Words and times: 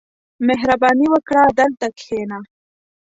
•مهرباني 0.47 1.07
وکړه، 1.13 1.43
دلته 1.59 1.85
کښېنه. 1.97 2.37